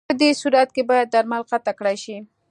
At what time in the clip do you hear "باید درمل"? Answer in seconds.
0.89-1.41